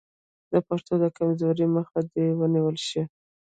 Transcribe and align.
د 0.51 0.53
پښتو 0.67 0.93
د 1.03 1.05
کمزورۍ 1.17 1.67
مخه 1.75 1.99
دې 2.11 2.25
ونیول 2.39 2.77
شي. 2.87 3.01